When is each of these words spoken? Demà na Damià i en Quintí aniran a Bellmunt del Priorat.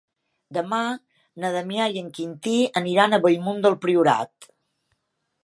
Demà 0.55 0.77
na 1.43 1.51
Damià 1.55 1.89
i 1.97 2.01
en 2.05 2.07
Quintí 2.15 2.55
aniran 2.83 3.13
a 3.13 3.21
Bellmunt 3.27 3.61
del 3.67 3.79
Priorat. 3.87 4.51